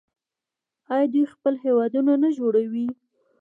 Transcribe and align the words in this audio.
آیا 0.93 1.05
دوی 1.13 1.25
خپل 1.33 1.53
هیواد 1.65 1.93
نه 2.23 2.29
جوړوي؟ 2.37 2.85